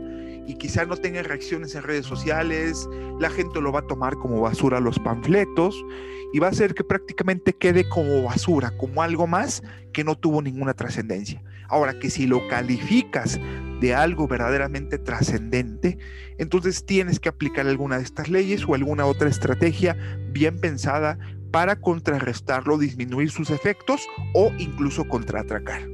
y 0.48 0.54
quizá 0.54 0.86
no 0.86 0.96
tenga 0.96 1.22
reacciones 1.22 1.74
en 1.74 1.82
redes 1.82 2.06
sociales, 2.06 2.88
la 3.20 3.28
gente 3.28 3.60
lo 3.60 3.70
va 3.70 3.80
a 3.80 3.86
tomar 3.86 4.14
como 4.16 4.40
basura 4.40 4.80
los 4.80 4.98
panfletos 4.98 5.84
y 6.32 6.38
va 6.38 6.46
a 6.46 6.50
hacer 6.50 6.74
que 6.74 6.84
prácticamente 6.84 7.52
quede 7.52 7.86
como 7.86 8.22
basura, 8.22 8.74
como 8.78 9.02
algo 9.02 9.26
más 9.26 9.62
que 9.92 10.04
no 10.04 10.16
tuvo 10.16 10.40
ninguna 10.40 10.72
trascendencia. 10.72 11.42
Ahora 11.68 11.98
que 11.98 12.08
si 12.08 12.26
lo 12.26 12.48
calificas 12.48 13.38
de 13.82 13.94
algo 13.94 14.26
verdaderamente 14.26 14.96
trascendente, 14.96 15.98
entonces 16.38 16.86
tienes 16.86 17.20
que 17.20 17.28
aplicar 17.28 17.66
alguna 17.66 17.98
de 17.98 18.04
estas 18.04 18.30
leyes 18.30 18.64
o 18.66 18.74
alguna 18.74 19.04
otra 19.04 19.28
estrategia 19.28 19.96
bien 20.32 20.58
pensada 20.58 21.18
para 21.50 21.76
contrarrestarlo, 21.76 22.78
disminuir 22.78 23.30
sus 23.30 23.50
efectos 23.50 24.06
o 24.32 24.50
incluso 24.58 25.04
contraatacar. 25.04 25.86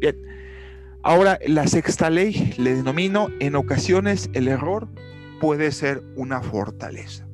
Bien, 0.00 0.16
Ahora, 1.04 1.40
la 1.44 1.66
sexta 1.66 2.10
ley 2.10 2.54
le 2.58 2.76
denomino, 2.76 3.28
en 3.40 3.56
ocasiones 3.56 4.30
el 4.34 4.46
error 4.46 4.88
puede 5.40 5.72
ser 5.72 6.02
una 6.14 6.42
fortaleza. 6.42 7.26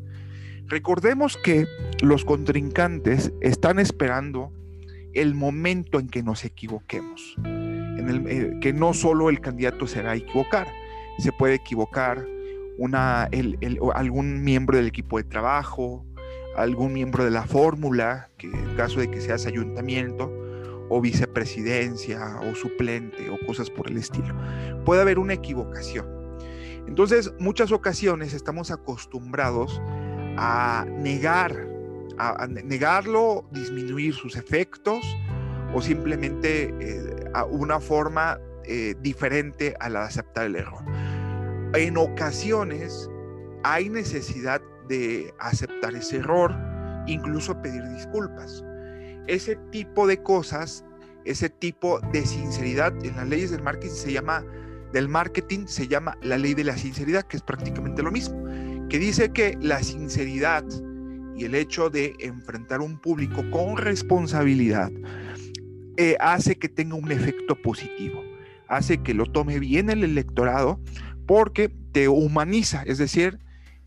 Recordemos 0.68 1.36
que 1.36 1.66
los 2.00 2.24
contrincantes 2.24 3.30
están 3.42 3.78
esperando 3.78 4.52
el 5.12 5.34
momento 5.34 5.98
en 5.98 6.08
que 6.08 6.22
nos 6.22 6.46
equivoquemos, 6.46 7.34
en 7.44 8.08
el, 8.08 8.26
eh, 8.26 8.58
que 8.62 8.72
no 8.72 8.94
solo 8.94 9.28
el 9.28 9.40
candidato 9.40 9.86
se 9.86 10.00
va 10.02 10.12
a 10.12 10.16
equivocar, 10.16 10.66
se 11.18 11.32
puede 11.32 11.56
equivocar 11.56 12.24
algún 13.94 14.42
miembro 14.42 14.78
del 14.78 14.86
equipo 14.86 15.18
de 15.18 15.24
trabajo, 15.24 16.06
algún 16.56 16.94
miembro 16.94 17.24
de 17.24 17.30
la 17.30 17.42
fórmula, 17.42 18.30
que 18.38 18.46
en 18.46 18.76
caso 18.76 19.00
de 19.00 19.10
que 19.10 19.20
seas 19.20 19.46
ayuntamiento, 19.46 20.32
o 20.88 21.00
vicepresidencia 21.00 22.40
o 22.40 22.54
suplente 22.54 23.28
o 23.30 23.38
cosas 23.46 23.70
por 23.70 23.88
el 23.90 23.96
estilo. 23.98 24.34
Puede 24.84 25.02
haber 25.02 25.18
una 25.18 25.34
equivocación. 25.34 26.06
Entonces, 26.86 27.32
muchas 27.38 27.70
ocasiones 27.70 28.32
estamos 28.32 28.70
acostumbrados 28.70 29.80
a 30.38 30.86
negar, 30.88 31.68
a, 32.18 32.46
negarlo, 32.46 33.46
disminuir 33.52 34.14
sus 34.14 34.36
efectos 34.36 35.04
o 35.74 35.82
simplemente 35.82 36.74
eh, 36.80 37.30
a 37.34 37.44
una 37.44 37.78
forma 37.78 38.38
eh, 38.64 38.94
diferente 39.00 39.74
a 39.80 39.90
la 39.90 40.00
de 40.00 40.06
aceptar 40.06 40.46
el 40.46 40.56
error. 40.56 40.82
En 41.74 41.98
ocasiones 41.98 43.10
hay 43.64 43.90
necesidad 43.90 44.62
de 44.88 45.34
aceptar 45.38 45.94
ese 45.94 46.18
error, 46.18 46.56
incluso 47.06 47.60
pedir 47.60 47.82
disculpas 47.90 48.64
ese 49.28 49.56
tipo 49.70 50.06
de 50.06 50.22
cosas, 50.22 50.84
ese 51.24 51.50
tipo 51.50 52.00
de 52.12 52.26
sinceridad, 52.26 52.92
en 53.04 53.16
las 53.16 53.28
leyes 53.28 53.50
del 53.50 53.62
marketing 53.62 53.94
se 53.94 54.12
llama, 54.12 54.44
del 54.92 55.08
marketing 55.08 55.66
se 55.66 55.86
llama 55.86 56.16
la 56.22 56.38
ley 56.38 56.54
de 56.54 56.64
la 56.64 56.76
sinceridad, 56.76 57.24
que 57.24 57.36
es 57.36 57.42
prácticamente 57.42 58.02
lo 58.02 58.10
mismo, 58.10 58.42
que 58.88 58.98
dice 58.98 59.32
que 59.32 59.56
la 59.60 59.82
sinceridad 59.82 60.64
y 61.36 61.44
el 61.44 61.54
hecho 61.54 61.90
de 61.90 62.16
enfrentar 62.18 62.80
un 62.80 62.98
público 63.00 63.48
con 63.50 63.76
responsabilidad 63.76 64.90
eh, 65.96 66.16
hace 66.20 66.56
que 66.58 66.68
tenga 66.68 66.96
un 66.96 67.12
efecto 67.12 67.54
positivo, 67.60 68.22
hace 68.66 69.02
que 69.02 69.14
lo 69.14 69.26
tome 69.26 69.58
bien 69.58 69.90
el 69.90 70.02
electorado 70.02 70.80
porque 71.26 71.68
te 71.92 72.08
humaniza, 72.08 72.82
es 72.84 72.98
decir, 72.98 73.38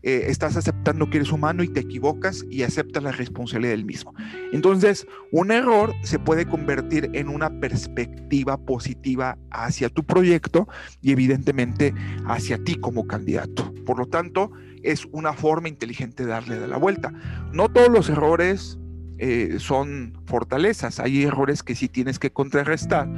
eh, 0.02 0.24
estás 0.28 0.56
aceptando 0.56 1.08
que 1.08 1.18
eres 1.18 1.30
humano 1.30 1.62
y 1.62 1.68
te 1.68 1.80
equivocas 1.80 2.44
y 2.50 2.62
aceptas 2.62 3.02
la 3.02 3.12
responsabilidad 3.12 3.72
del 3.72 3.84
mismo. 3.84 4.14
Entonces, 4.52 5.06
un 5.30 5.52
error 5.52 5.94
se 6.02 6.18
puede 6.18 6.46
convertir 6.46 7.10
en 7.12 7.28
una 7.28 7.60
perspectiva 7.60 8.56
positiva 8.56 9.38
hacia 9.50 9.88
tu 9.88 10.04
proyecto 10.04 10.68
y 11.00 11.12
evidentemente 11.12 11.94
hacia 12.26 12.62
ti 12.62 12.74
como 12.74 13.06
candidato. 13.06 13.72
Por 13.86 13.98
lo 13.98 14.06
tanto, 14.06 14.50
es 14.82 15.06
una 15.12 15.32
forma 15.32 15.68
inteligente 15.68 16.24
de 16.24 16.30
darle 16.30 16.58
de 16.58 16.66
la 16.66 16.76
vuelta. 16.76 17.12
No 17.52 17.68
todos 17.68 17.88
los 17.88 18.08
errores 18.08 18.78
eh, 19.18 19.56
son 19.58 20.18
fortalezas, 20.26 20.98
hay 20.98 21.22
errores 21.22 21.62
que 21.62 21.76
sí 21.76 21.88
tienes 21.88 22.18
que 22.18 22.32
contrarrestar, 22.32 23.08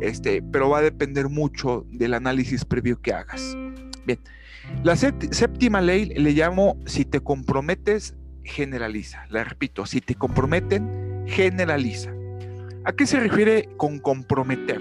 este, 0.00 0.42
pero 0.42 0.68
va 0.68 0.78
a 0.78 0.82
depender 0.82 1.28
mucho 1.28 1.86
del 1.90 2.14
análisis 2.14 2.64
previo 2.64 3.00
que 3.00 3.12
hagas. 3.12 3.56
Bien. 4.04 4.18
La 4.82 4.96
séptima 4.96 5.80
ley 5.80 6.06
le 6.06 6.32
llamo, 6.32 6.78
si 6.86 7.04
te 7.04 7.20
comprometes, 7.20 8.14
generaliza. 8.42 9.26
La 9.30 9.44
repito, 9.44 9.86
si 9.86 10.00
te 10.00 10.14
comprometen, 10.14 11.24
generaliza. 11.26 12.12
¿A 12.84 12.92
qué 12.92 13.06
se 13.06 13.18
refiere 13.18 13.68
con 13.76 13.98
comprometer? 13.98 14.80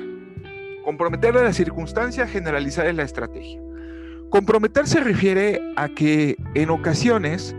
Comprometer 0.83 1.37
a 1.37 1.43
la 1.43 1.53
circunstancia, 1.53 2.27
generalizar 2.27 2.85
es 2.87 2.95
la 2.95 3.03
estrategia. 3.03 3.61
Comprometer 4.29 4.87
se 4.87 4.99
refiere 4.99 5.61
a 5.77 5.87
que 5.87 6.35
en 6.55 6.69
ocasiones 6.69 7.55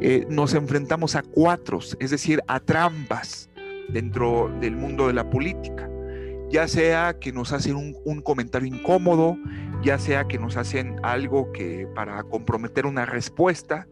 eh, 0.00 0.26
nos 0.28 0.54
enfrentamos 0.54 1.14
a 1.14 1.22
cuatros, 1.22 1.96
es 2.00 2.10
decir, 2.10 2.40
a 2.48 2.58
trampas 2.58 3.48
dentro 3.88 4.50
del 4.60 4.74
mundo 4.74 5.06
de 5.06 5.12
la 5.12 5.30
política. 5.30 5.88
Ya 6.54 6.68
sea 6.68 7.18
que 7.18 7.32
nos 7.32 7.52
hacen 7.52 7.74
un, 7.74 8.22
comentario 8.22 8.68
incómodo, 8.68 9.36
ya 9.82 9.98
sea 9.98 10.28
que 10.28 10.38
nos 10.38 10.56
hacen 10.56 11.00
algo 11.02 11.50
que 11.50 11.88
para 11.96 12.22
comprometer 12.22 12.86
una 12.86 13.04
respuesta 13.06 13.88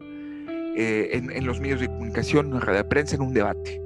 eh, 0.77 1.09
en, 1.11 1.45
los 1.45 1.59
medios 1.59 1.81
de 1.81 1.87
comunicación, 1.87 2.53
en 2.53 2.73
la 2.73 2.87
prensa, 2.87 3.17
en 3.17 3.21
un 3.21 3.33
debate. 3.33 3.81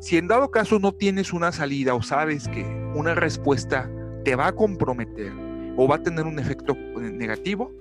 Si 0.00 0.16
en 0.16 0.26
dado 0.26 0.50
caso 0.50 0.80
no 0.80 0.90
tienes 0.90 1.32
una 1.32 1.52
salida 1.52 1.94
o 1.94 2.02
sabes 2.02 2.48
que 2.48 2.64
una 2.96 3.14
respuesta 3.14 3.88
te 4.24 4.34
va 4.34 4.48
a 4.48 4.52
comprometer 4.56 5.32
o 5.76 5.86
va 5.86 5.94
a 5.94 6.02
tener 6.02 6.26
un 6.26 6.40
efecto 6.40 6.72
eh, 6.72 7.12
negativo, 7.12 7.72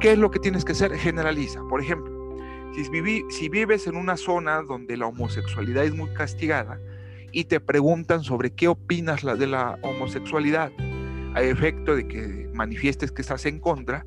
¿qué 0.00 0.12
es 0.12 0.18
lo 0.18 0.30
que 0.30 0.38
tienes 0.38 0.64
que 0.64 0.72
hacer? 0.72 0.96
Generaliza. 0.96 1.60
Por 1.68 1.82
ejemplo, 1.82 2.38
si 2.72 3.48
vives 3.50 3.86
en 3.86 3.96
una 3.96 4.16
zona 4.16 4.62
donde 4.62 4.96
la 4.96 5.08
homosexualidad 5.08 5.84
es 5.84 5.94
muy 5.94 6.08
castigada 6.14 6.80
y 7.32 7.44
te 7.44 7.60
preguntan 7.60 8.24
sobre 8.24 8.50
qué 8.50 8.68
opinas 8.68 9.22
de 9.22 9.46
la 9.46 9.78
homosexualidad, 9.82 10.72
a 11.34 11.42
efecto 11.42 11.94
de 11.94 12.08
que 12.08 12.50
manifiestes 12.52 13.12
que 13.12 13.22
estás 13.22 13.46
en 13.46 13.60
contra. 13.60 14.06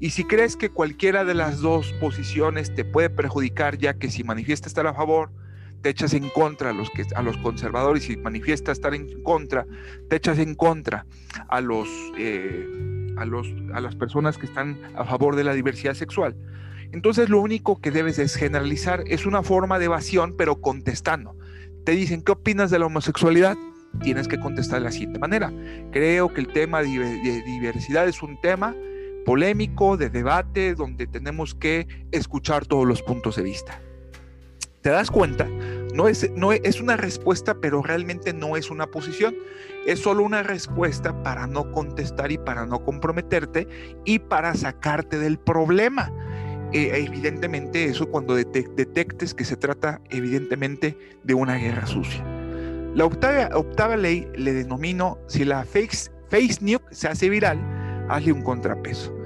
Y 0.00 0.10
si 0.10 0.24
crees 0.24 0.56
que 0.56 0.70
cualquiera 0.70 1.24
de 1.24 1.34
las 1.34 1.60
dos 1.60 1.92
posiciones 1.94 2.74
te 2.74 2.84
puede 2.84 3.10
perjudicar, 3.10 3.78
ya 3.78 3.94
que 3.94 4.10
si 4.10 4.24
manifiestas 4.24 4.70
estar 4.70 4.86
a 4.86 4.94
favor, 4.94 5.30
te 5.82 5.90
echas 5.90 6.14
en 6.14 6.30
contra 6.30 6.70
a 6.70 6.72
los, 6.72 6.90
que, 6.90 7.04
a 7.14 7.22
los 7.22 7.36
conservadores, 7.38 8.08
y 8.08 8.14
si 8.14 8.16
manifiestas 8.16 8.78
estar 8.78 8.94
en 8.94 9.22
contra, 9.22 9.66
te 10.08 10.16
echas 10.16 10.38
en 10.38 10.54
contra 10.54 11.06
a, 11.48 11.60
los, 11.60 11.88
eh, 12.18 12.66
a, 13.18 13.24
los, 13.26 13.46
a 13.74 13.80
las 13.80 13.94
personas 13.94 14.38
que 14.38 14.46
están 14.46 14.80
a 14.96 15.04
favor 15.04 15.36
de 15.36 15.44
la 15.44 15.52
diversidad 15.52 15.94
sexual. 15.94 16.36
Entonces 16.90 17.28
lo 17.28 17.40
único 17.40 17.80
que 17.80 17.90
debes 17.90 18.18
es 18.18 18.34
generalizar, 18.34 19.02
es 19.06 19.26
una 19.26 19.42
forma 19.42 19.78
de 19.78 19.86
evasión, 19.86 20.36
pero 20.38 20.60
contestando. 20.60 21.36
Te 21.84 21.92
dicen, 21.92 22.22
¿qué 22.22 22.32
opinas 22.32 22.70
de 22.70 22.78
la 22.78 22.86
homosexualidad? 22.86 23.56
tienes 24.02 24.28
que 24.28 24.38
contestar 24.38 24.80
de 24.80 24.84
la 24.84 24.92
siguiente 24.92 25.18
manera. 25.18 25.52
Creo 25.92 26.32
que 26.32 26.40
el 26.40 26.48
tema 26.48 26.82
de 26.82 27.42
diversidad 27.46 28.08
es 28.08 28.22
un 28.22 28.40
tema 28.40 28.74
polémico, 29.24 29.96
de 29.96 30.10
debate, 30.10 30.74
donde 30.74 31.06
tenemos 31.06 31.54
que 31.54 31.86
escuchar 32.12 32.66
todos 32.66 32.86
los 32.86 33.02
puntos 33.02 33.36
de 33.36 33.42
vista. 33.42 33.80
¿Te 34.82 34.90
das 34.90 35.10
cuenta? 35.10 35.48
No 35.94 36.08
es, 36.08 36.30
no 36.32 36.52
es 36.52 36.80
una 36.80 36.98
respuesta, 36.98 37.54
pero 37.54 37.82
realmente 37.82 38.34
no 38.34 38.56
es 38.56 38.70
una 38.70 38.86
posición. 38.86 39.34
Es 39.86 40.00
solo 40.00 40.22
una 40.24 40.42
respuesta 40.42 41.22
para 41.22 41.46
no 41.46 41.72
contestar 41.72 42.32
y 42.32 42.36
para 42.36 42.66
no 42.66 42.84
comprometerte 42.84 43.66
y 44.04 44.18
para 44.18 44.54
sacarte 44.54 45.18
del 45.18 45.38
problema. 45.38 46.12
Eh, 46.74 47.06
evidentemente 47.06 47.84
eso 47.84 48.10
cuando 48.10 48.34
detectes 48.34 49.32
que 49.32 49.44
se 49.44 49.56
trata 49.56 50.00
evidentemente 50.10 50.98
de 51.22 51.32
una 51.32 51.54
guerra 51.54 51.86
sucia. 51.86 52.24
La 52.96 53.04
octava, 53.04 53.96
ley 53.96 54.28
le 54.34 54.52
denomino, 54.52 55.18
si 55.28 55.44
la 55.44 55.64
face, 55.64 56.10
face 56.28 56.58
se 56.90 57.06
hace 57.08 57.28
viral, 57.28 57.60
hazle 58.08 58.32
un 58.32 58.42
contrapeso. 58.42 59.16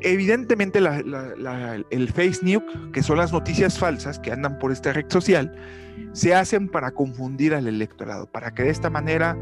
Evidentemente 0.00 0.80
el 0.80 2.12
face 2.12 2.40
nuke, 2.42 2.92
que 2.92 3.04
son 3.04 3.18
las 3.18 3.32
noticias 3.32 3.78
falsas 3.78 4.18
que 4.18 4.32
andan 4.32 4.58
por 4.58 4.72
esta 4.72 4.92
red 4.92 5.06
social, 5.08 5.54
se 6.12 6.34
hacen 6.34 6.68
para 6.68 6.90
confundir 6.90 7.54
al 7.54 7.68
electorado, 7.68 8.26
para 8.26 8.52
que 8.52 8.64
de 8.64 8.70
esta 8.70 8.90
manera 8.90 9.38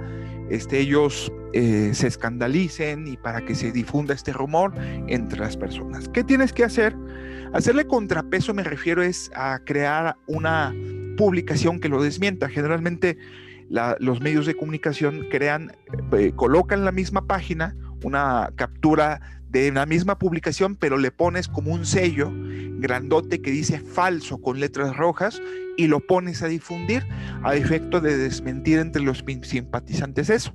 este, 0.53 0.81
ellos 0.81 1.33
eh, 1.55 1.93
se 1.95 2.09
escandalicen 2.09 3.07
y 3.09 3.17
para 3.17 3.43
que 3.43 3.55
se 3.55 3.73
difunda 3.73 4.13
este 4.13 4.35
rumor 4.35 4.75
entre 5.07 5.41
las 5.41 5.57
personas. 5.57 6.11
¿Qué 6.11 6.23
tienes 6.23 6.53
que 6.53 6.63
hacer? 6.63 6.95
Hacerle 7.55 7.87
contrapeso 7.87 8.53
me 8.53 8.63
refiero 8.63 9.03
es 9.03 9.31
a 9.35 9.61
crear 9.65 10.17
una 10.27 10.75
publicación 11.17 11.81
que 11.81 11.89
lo 11.89 12.03
desmienta. 12.03 12.51
Generalmente 12.51 13.17
los 13.99 14.21
medios 14.21 14.45
de 14.45 14.55
comunicación 14.55 15.27
crean, 15.31 15.73
eh, 16.13 16.33
colocan 16.37 16.85
la 16.85 16.93
misma 16.93 17.27
página, 17.27 17.75
una 18.05 18.51
captura 18.55 19.42
de 19.53 19.71
la 19.71 19.85
misma 19.85 20.19
publicación, 20.19 20.77
pero 20.77 20.97
le 20.97 21.11
pones 21.11 21.47
como 21.47 21.73
un 21.73 21.85
sello 21.85 22.33
grandote 22.79 23.43
que 23.43 23.51
dice 23.51 23.79
falso 23.79 24.41
con 24.41 24.59
letras 24.59 24.97
rojas 24.97 25.41
y 25.77 25.87
lo 25.87 26.01
pones 26.01 26.43
a 26.43 26.49
difundir 26.49 27.07
a 27.43 27.55
efecto 27.55 28.01
de 28.01 28.17
desmentir 28.17 28.79
entre 28.79 29.03
los 29.03 29.23
simpatizantes 29.43 30.31
eso. 30.31 30.55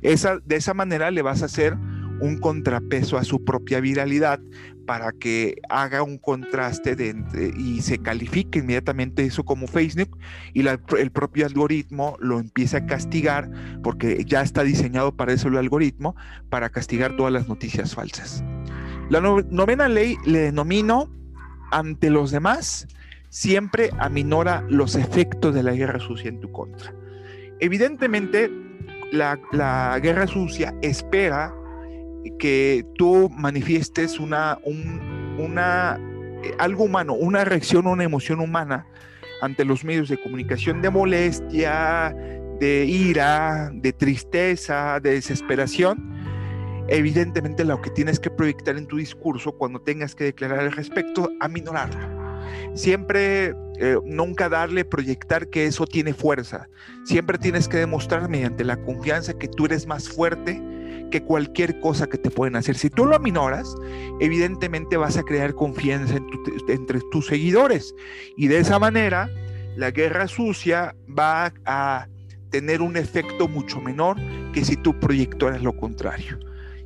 Esa, 0.00 0.38
de 0.44 0.56
esa 0.56 0.74
manera 0.74 1.10
le 1.10 1.22
vas 1.22 1.42
a 1.42 1.46
hacer 1.46 1.76
un 2.20 2.38
contrapeso 2.38 3.18
a 3.18 3.24
su 3.24 3.44
propia 3.44 3.80
viralidad 3.80 4.40
para 4.86 5.12
que 5.12 5.56
haga 5.68 6.02
un 6.02 6.16
contraste 6.16 6.94
de, 6.94 7.14
y 7.58 7.82
se 7.82 7.98
califique 7.98 8.60
inmediatamente 8.60 9.24
eso 9.24 9.44
como 9.44 9.66
Facebook 9.66 10.16
y 10.54 10.64
el 10.66 11.10
propio 11.10 11.44
algoritmo 11.44 12.16
lo 12.20 12.38
empieza 12.38 12.78
a 12.78 12.86
castigar 12.86 13.50
porque 13.82 14.24
ya 14.24 14.42
está 14.42 14.62
diseñado 14.62 15.14
para 15.14 15.32
eso 15.32 15.48
el 15.48 15.56
algoritmo, 15.56 16.14
para 16.48 16.70
castigar 16.70 17.16
todas 17.16 17.32
las 17.32 17.48
noticias 17.48 17.94
falsas. 17.94 18.44
La 19.10 19.20
novena 19.20 19.88
ley 19.88 20.16
le 20.24 20.38
denomino 20.38 21.10
ante 21.72 22.10
los 22.10 22.30
demás, 22.30 22.86
siempre 23.28 23.90
aminora 23.98 24.64
los 24.68 24.94
efectos 24.94 25.54
de 25.54 25.62
la 25.62 25.72
guerra 25.72 25.98
sucia 25.98 26.28
en 26.28 26.40
tu 26.40 26.50
contra. 26.52 26.94
Evidentemente, 27.58 28.50
la, 29.12 29.38
la 29.52 29.98
guerra 30.00 30.26
sucia 30.26 30.74
espera 30.82 31.54
que 32.38 32.84
tú 32.96 33.30
manifiestes 33.30 34.18
una, 34.18 34.58
una, 35.38 35.98
eh, 36.42 36.54
algo 36.58 36.84
humano, 36.84 37.14
una 37.14 37.44
reacción, 37.44 37.86
una 37.86 38.04
emoción 38.04 38.40
humana 38.40 38.86
ante 39.40 39.64
los 39.64 39.84
medios 39.84 40.08
de 40.08 40.20
comunicación 40.20 40.82
de 40.82 40.90
molestia, 40.90 42.14
de 42.60 42.84
ira, 42.86 43.70
de 43.74 43.92
tristeza, 43.92 44.98
de 45.00 45.12
desesperación, 45.12 46.14
evidentemente 46.88 47.64
lo 47.64 47.80
que 47.82 47.90
tienes 47.90 48.18
que 48.18 48.30
proyectar 48.30 48.76
en 48.76 48.86
tu 48.86 48.96
discurso 48.96 49.52
cuando 49.52 49.80
tengas 49.80 50.14
que 50.14 50.24
declarar 50.24 50.60
al 50.60 50.72
respecto, 50.72 51.30
aminorarlo. 51.40 52.16
Siempre, 52.74 53.54
eh, 53.78 53.96
nunca 54.04 54.48
darle, 54.48 54.84
proyectar 54.84 55.48
que 55.48 55.66
eso 55.66 55.86
tiene 55.86 56.14
fuerza. 56.14 56.68
Siempre 57.04 57.38
tienes 57.38 57.68
que 57.68 57.78
demostrar 57.78 58.28
mediante 58.28 58.64
la 58.64 58.76
confianza 58.76 59.34
que 59.34 59.48
tú 59.48 59.66
eres 59.66 59.86
más 59.86 60.08
fuerte 60.08 60.62
que 61.10 61.22
cualquier 61.22 61.80
cosa 61.80 62.06
que 62.06 62.18
te 62.18 62.30
pueden 62.30 62.56
hacer. 62.56 62.76
Si 62.76 62.90
tú 62.90 63.06
lo 63.06 63.16
aminoras, 63.16 63.74
evidentemente 64.20 64.96
vas 64.96 65.16
a 65.16 65.22
crear 65.22 65.54
confianza 65.54 66.16
entre 66.68 67.00
tus 67.10 67.26
seguidores 67.26 67.94
y 68.36 68.48
de 68.48 68.58
esa 68.58 68.78
manera 68.78 69.30
la 69.76 69.90
guerra 69.90 70.26
sucia 70.28 70.94
va 71.06 71.52
a 71.64 72.08
tener 72.50 72.80
un 72.80 72.96
efecto 72.96 73.48
mucho 73.48 73.80
menor 73.80 74.16
que 74.52 74.64
si 74.64 74.76
tú 74.76 74.98
proyectaras 74.98 75.62
lo 75.62 75.76
contrario. 75.76 76.38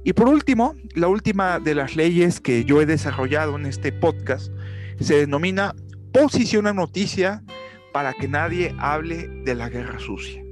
Y 0.02 0.14
por 0.14 0.28
último, 0.28 0.74
la 0.94 1.08
última 1.08 1.60
de 1.60 1.74
las 1.74 1.94
leyes 1.94 2.40
que 2.40 2.64
yo 2.64 2.80
he 2.80 2.86
desarrollado 2.86 3.56
en 3.56 3.66
este 3.66 3.92
podcast 3.92 4.50
se 4.98 5.16
denomina 5.16 5.74
posiciona 6.12 6.72
noticia 6.72 7.44
para 7.92 8.12
que 8.14 8.26
nadie 8.26 8.74
hable 8.78 9.28
de 9.44 9.54
la 9.54 9.68
guerra 9.68 9.98
sucia. 9.98 10.42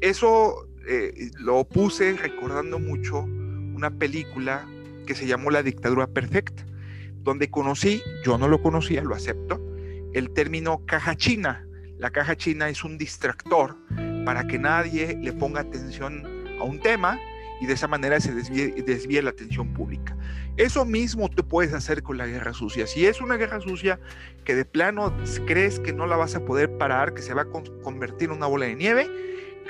Eso 0.00 0.66
eh, 0.86 1.30
lo 1.38 1.64
puse 1.64 2.16
recordando 2.16 2.78
mucho 2.78 3.20
una 3.20 3.90
película 3.90 4.66
que 5.06 5.14
se 5.14 5.26
llamó 5.26 5.50
La 5.50 5.62
dictadura 5.62 6.06
perfecta, 6.06 6.64
donde 7.22 7.50
conocí, 7.50 8.02
yo 8.24 8.38
no 8.38 8.48
lo 8.48 8.62
conocía, 8.62 9.02
lo 9.02 9.14
acepto, 9.14 9.60
el 10.14 10.30
término 10.30 10.84
caja 10.86 11.16
china. 11.16 11.66
La 11.98 12.10
caja 12.10 12.36
china 12.36 12.68
es 12.68 12.82
un 12.82 12.96
distractor 12.96 13.76
para 14.24 14.46
que 14.46 14.58
nadie 14.58 15.18
le 15.20 15.32
ponga 15.32 15.60
atención 15.60 16.24
a 16.58 16.64
un 16.64 16.80
tema 16.80 17.18
y 17.60 17.66
de 17.66 17.74
esa 17.74 17.88
manera 17.88 18.18
se 18.20 18.32
desvíe, 18.32 19.22
la 19.22 19.30
atención 19.30 19.72
pública. 19.74 20.16
Eso 20.56 20.84
mismo 20.86 21.28
tú 21.28 21.46
puedes 21.46 21.74
hacer 21.74 22.02
con 22.02 22.16
la 22.16 22.26
guerra 22.26 22.54
sucia. 22.54 22.86
Si 22.86 23.04
es 23.04 23.20
una 23.20 23.36
guerra 23.36 23.60
sucia 23.60 24.00
que 24.44 24.54
de 24.54 24.64
plano 24.64 25.14
crees 25.46 25.78
que 25.78 25.92
no 25.92 26.06
la 26.06 26.16
vas 26.16 26.34
a 26.34 26.44
poder 26.44 26.76
parar, 26.78 27.12
que 27.12 27.20
se 27.20 27.34
va 27.34 27.42
a 27.42 27.46
convertir 27.82 28.30
en 28.30 28.36
una 28.36 28.46
bola 28.46 28.66
de 28.66 28.76
nieve, 28.76 29.08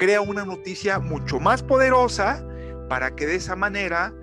crea 0.00 0.22
una 0.22 0.46
noticia 0.46 0.98
mucho 0.98 1.38
más 1.40 1.62
poderosa 1.62 2.42
para 2.88 3.14
que 3.14 3.26
de 3.26 3.34
esa 3.34 3.54
manera 3.54 4.14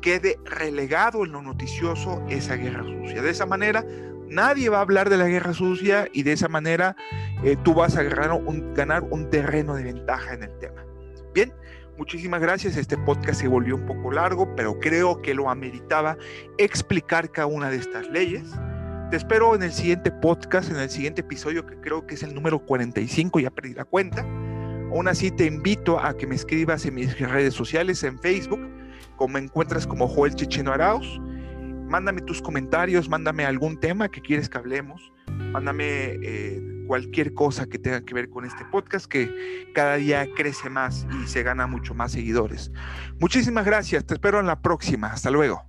quede 0.00 0.38
relegado 0.44 1.24
en 1.24 1.32
lo 1.32 1.42
noticioso 1.42 2.22
esa 2.28 2.54
guerra 2.54 2.84
sucia. 2.84 3.20
De 3.22 3.30
esa 3.30 3.44
manera 3.44 3.84
nadie 4.28 4.68
va 4.68 4.78
a 4.78 4.82
hablar 4.82 5.10
de 5.10 5.16
la 5.16 5.26
guerra 5.26 5.52
sucia 5.52 6.06
y 6.12 6.22
de 6.22 6.30
esa 6.30 6.46
manera 6.46 6.94
eh, 7.42 7.56
tú 7.64 7.74
vas 7.74 7.96
a 7.96 8.04
ganar 8.04 8.34
un, 8.34 8.72
ganar 8.72 9.02
un 9.02 9.28
terreno 9.28 9.74
de 9.74 9.82
ventaja 9.82 10.32
en 10.32 10.44
el 10.44 10.58
tema. 10.60 10.86
Bien, 11.34 11.52
muchísimas 11.98 12.40
gracias. 12.40 12.76
Este 12.76 12.96
podcast 12.96 13.40
se 13.40 13.48
volvió 13.48 13.74
un 13.74 13.84
poco 13.84 14.12
largo, 14.12 14.54
pero 14.54 14.78
creo 14.78 15.20
que 15.22 15.34
lo 15.34 15.50
ameritaba 15.50 16.16
explicar 16.56 17.32
cada 17.32 17.48
una 17.48 17.68
de 17.68 17.78
estas 17.78 18.08
leyes. 18.10 18.44
Te 19.10 19.16
espero 19.16 19.56
en 19.56 19.64
el 19.64 19.72
siguiente 19.72 20.12
podcast, 20.12 20.70
en 20.70 20.76
el 20.76 20.88
siguiente 20.88 21.22
episodio, 21.22 21.66
que 21.66 21.80
creo 21.80 22.06
que 22.06 22.14
es 22.14 22.22
el 22.22 22.32
número 22.32 22.60
45, 22.60 23.40
ya 23.40 23.50
perdí 23.50 23.74
la 23.74 23.84
cuenta. 23.84 24.24
Aún 24.96 25.08
así 25.08 25.30
te 25.30 25.44
invito 25.44 26.00
a 26.00 26.16
que 26.16 26.26
me 26.26 26.34
escribas 26.34 26.86
en 26.86 26.94
mis 26.94 27.18
redes 27.20 27.52
sociales, 27.52 28.02
en 28.02 28.18
Facebook, 28.18 28.66
como 29.16 29.34
me 29.34 29.40
encuentras 29.40 29.86
como 29.86 30.08
Joel 30.08 30.34
Checheno 30.34 30.72
Arauz. 30.72 31.20
Mándame 31.86 32.22
tus 32.22 32.40
comentarios, 32.40 33.06
mándame 33.06 33.44
algún 33.44 33.78
tema 33.78 34.08
que 34.08 34.22
quieres 34.22 34.48
que 34.48 34.56
hablemos, 34.56 35.12
mándame 35.52 35.84
eh, 36.22 36.62
cualquier 36.86 37.34
cosa 37.34 37.66
que 37.66 37.78
tenga 37.78 38.06
que 38.06 38.14
ver 38.14 38.30
con 38.30 38.46
este 38.46 38.64
podcast 38.64 39.04
que 39.04 39.70
cada 39.74 39.96
día 39.96 40.26
crece 40.34 40.70
más 40.70 41.06
y 41.22 41.28
se 41.28 41.42
gana 41.42 41.66
mucho 41.66 41.92
más 41.92 42.12
seguidores. 42.12 42.72
Muchísimas 43.20 43.66
gracias, 43.66 44.06
te 44.06 44.14
espero 44.14 44.40
en 44.40 44.46
la 44.46 44.62
próxima, 44.62 45.08
hasta 45.08 45.30
luego. 45.30 45.62